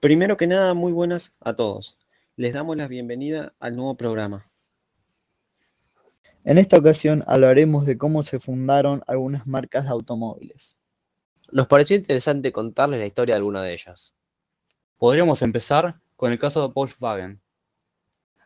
[0.00, 1.98] Primero que nada, muy buenas a todos.
[2.36, 4.48] Les damos la bienvenida al nuevo programa.
[6.44, 10.78] En esta ocasión hablaremos de cómo se fundaron algunas marcas de automóviles.
[11.50, 14.14] Nos pareció interesante contarles la historia de alguna de ellas.
[14.98, 17.42] Podríamos empezar con el caso de Volkswagen.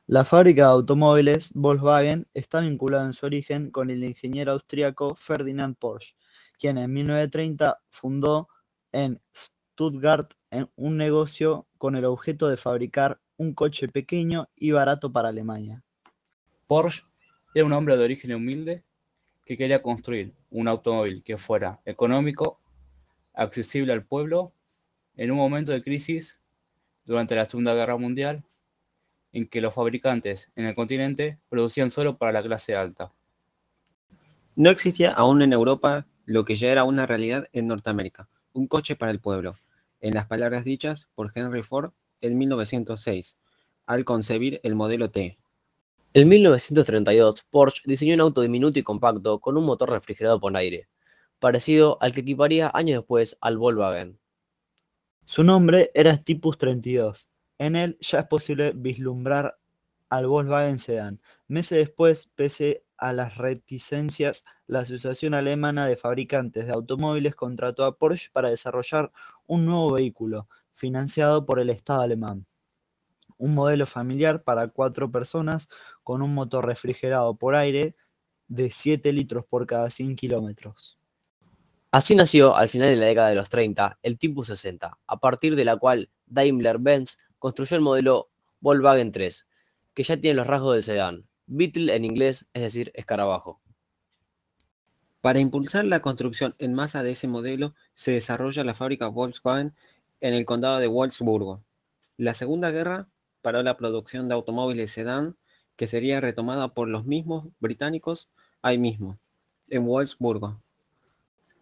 [0.07, 5.77] La fábrica de automóviles Volkswagen está vinculada en su origen con el ingeniero austríaco Ferdinand
[5.77, 6.15] Porsche,
[6.59, 8.49] quien en 1930 fundó
[8.91, 9.21] en
[9.83, 10.35] Stuttgart
[10.77, 15.83] un negocio con el objeto de fabricar un coche pequeño y barato para Alemania.
[16.69, 17.03] Porsche
[17.53, 18.85] era un hombre de origen humilde
[19.45, 22.61] que quería construir un automóvil que fuera económico,
[23.35, 24.53] accesible al pueblo,
[25.17, 26.41] en un momento de crisis
[27.05, 28.45] durante la Segunda Guerra Mundial,
[29.33, 33.11] en que los fabricantes en el continente producían solo para la clase alta.
[34.55, 38.95] No existía aún en Europa lo que ya era una realidad en Norteamérica, un coche
[38.95, 39.57] para el pueblo,
[40.03, 43.39] en las palabras dichas por Henry Ford en 1906,
[43.87, 45.39] al concebir el modelo T.
[46.13, 50.89] En 1932, Porsche diseñó un auto diminuto y compacto con un motor refrigerado por aire,
[51.39, 54.19] parecido al que equiparía años después al Volkswagen.
[55.25, 57.31] Su nombre era Typus 32.
[57.59, 59.59] En él ya es posible vislumbrar
[60.11, 61.21] al Volkswagen Sedan.
[61.49, 67.99] Meses después, pese a las reticencias, la Asociación Alemana de Fabricantes de Automóviles contrató a
[67.99, 69.11] Porsche para desarrollar
[69.45, 72.47] un nuevo vehículo, financiado por el Estado alemán.
[73.39, 75.69] Un modelo familiar para cuatro personas
[76.05, 77.97] con un motor refrigerado por aire
[78.47, 80.97] de 7 litros por cada 100 kilómetros.
[81.91, 85.57] Así nació, al final de la década de los 30, el Typus 60, a partir
[85.57, 89.45] de la cual Daimler-Benz construyó el modelo Volkswagen 3,
[89.93, 93.61] que ya tiene los rasgos del sedán, Beetle en inglés, es decir, escarabajo.
[95.21, 99.75] Para impulsar la construcción en masa de ese modelo, se desarrolla la fábrica Volkswagen
[100.21, 101.63] en el condado de Wolfsburgo.
[102.17, 103.09] La Segunda Guerra
[103.41, 105.37] paró la producción de automóviles sedán,
[105.77, 108.31] que sería retomada por los mismos británicos
[108.63, 109.19] ahí mismo,
[109.69, 110.61] en Wolfsburgo.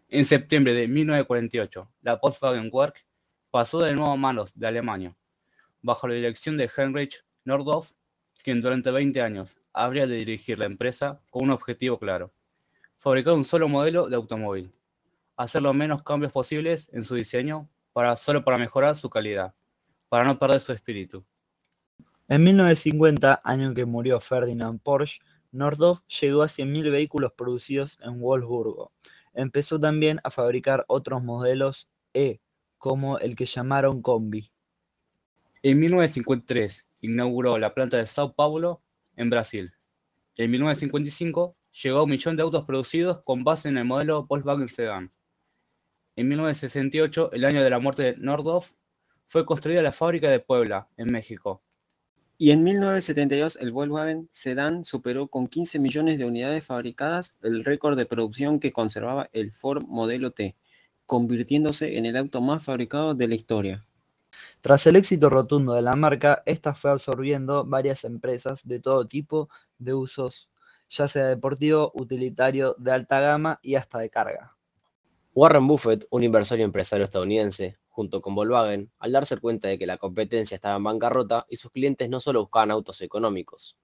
[0.08, 3.06] En septiembre de 1948, la Volkswagen Work
[3.50, 5.16] pasó de nuevo a manos de Alemania,
[5.82, 7.92] bajo la dirección de Heinrich Nordhoff,
[8.42, 12.32] quien durante 20 años habría de dirigir la empresa con un objetivo claro,
[12.98, 14.70] fabricar un solo modelo de automóvil,
[15.36, 19.54] hacer los menos cambios posibles en su diseño para, solo para mejorar su calidad,
[20.08, 21.24] para no perder su espíritu.
[22.28, 25.20] En 1950, año en que murió Ferdinand Porsche,
[25.52, 28.92] Nordhoff llegó a 100.000 vehículos producidos en Wolfsburgo.
[29.34, 32.40] Empezó también a fabricar otros modelos E,
[32.78, 34.50] como el que llamaron Combi.
[35.62, 38.80] En 1953 inauguró la planta de Sao Paulo,
[39.16, 39.72] en Brasil.
[40.36, 44.68] En 1955 llegó a un millón de autos producidos con base en el modelo Volkswagen
[44.68, 45.12] Sedan.
[46.16, 48.72] En 1968, el año de la muerte de Nordhoff,
[49.28, 51.62] fue construida la fábrica de Puebla, en México.
[52.36, 57.98] Y en 1972 el Volkswagen Sedan superó con 15 millones de unidades fabricadas el récord
[57.98, 60.56] de producción que conservaba el Ford Modelo T,
[61.04, 63.86] convirtiéndose en el auto más fabricado de la historia.
[64.60, 69.48] Tras el éxito rotundo de la marca, esta fue absorbiendo varias empresas de todo tipo
[69.78, 70.50] de usos,
[70.88, 74.56] ya sea deportivo, utilitario, de alta gama y hasta de carga.
[75.34, 79.86] Warren Buffett, un inversor y empresario estadounidense, junto con Volkswagen, al darse cuenta de que
[79.86, 83.76] la competencia estaba en bancarrota y sus clientes no solo buscaban autos económicos.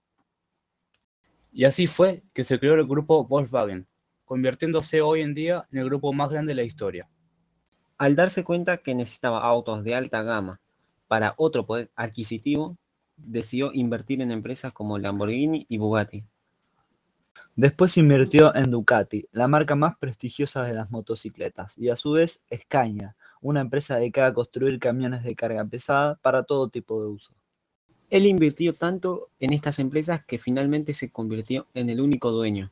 [1.52, 3.86] Y así fue que se creó el grupo Volkswagen,
[4.24, 7.08] convirtiéndose hoy en día en el grupo más grande de la historia.
[7.98, 10.60] Al darse cuenta que necesitaba autos de alta gama
[11.08, 12.76] para otro poder adquisitivo,
[13.16, 16.24] decidió invertir en empresas como Lamborghini y Bugatti.
[17.54, 22.42] Después invirtió en Ducati, la marca más prestigiosa de las motocicletas, y a su vez
[22.54, 27.32] Scania, una empresa dedicada a construir camiones de carga pesada para todo tipo de uso.
[28.10, 32.70] Él invirtió tanto en estas empresas que finalmente se convirtió en el único dueño.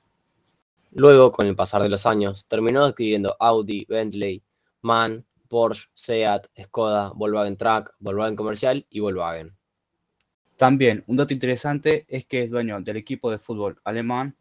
[0.93, 4.43] Luego, con el pasar de los años, terminó adquiriendo Audi, Bentley,
[4.85, 9.57] MAN, Porsche, Seat, Skoda, Volkswagen Truck, Volkswagen Comercial y Volkswagen.
[10.59, 14.37] También un dato interesante es que es dueño del equipo de fútbol alemán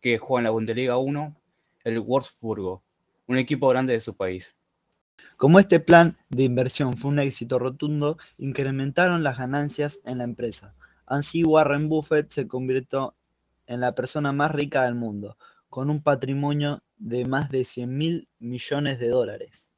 [0.00, 1.36] que juega en la Bundesliga 1,
[1.84, 2.82] el Wolfsburgo,
[3.28, 4.56] un equipo grande de su país.
[5.36, 10.74] Como este plan de inversión fue un éxito rotundo, incrementaron las ganancias en la empresa.
[11.06, 13.14] Así Warren Buffett se convirtió
[13.68, 15.38] en la persona más rica del mundo,
[15.68, 19.73] con un patrimonio de más de 100 mil millones de dólares.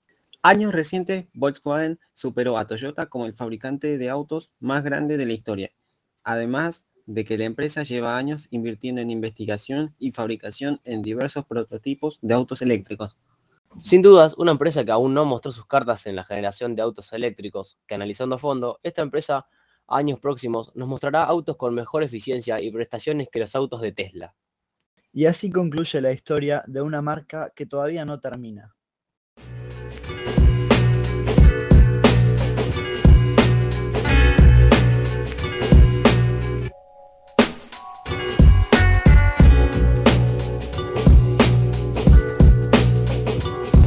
[0.49, 5.33] Años recientes, Volkswagen superó a Toyota como el fabricante de autos más grande de la
[5.33, 5.73] historia,
[6.23, 12.21] además de que la empresa lleva años invirtiendo en investigación y fabricación en diversos prototipos
[12.23, 13.19] de autos eléctricos.
[13.83, 17.13] Sin dudas, una empresa que aún no mostró sus cartas en la generación de autos
[17.13, 19.49] eléctricos, que analizando a fondo, esta empresa
[19.89, 23.91] a años próximos nos mostrará autos con mejor eficiencia y prestaciones que los autos de
[23.91, 24.37] Tesla.
[25.13, 28.76] Y así concluye la historia de una marca que todavía no termina.